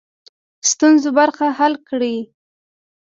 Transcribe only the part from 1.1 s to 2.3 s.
برخه حل کړي.